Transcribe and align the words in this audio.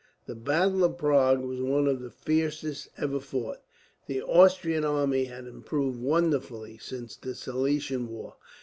The 0.25 0.33
battle 0.33 0.83
of 0.83 0.97
Prague 0.97 1.41
was 1.45 1.61
one 1.61 1.85
of 1.87 1.99
the 2.01 2.09
fiercest 2.09 2.87
ever 2.97 3.19
fought. 3.19 3.61
The 4.07 4.19
Austrian 4.23 4.83
army 4.83 5.25
had 5.25 5.45
improved 5.45 5.99
wonderfully, 6.01 6.79
since 6.79 7.15
the 7.15 7.35
Silesian 7.35 8.07
war. 8.07 8.37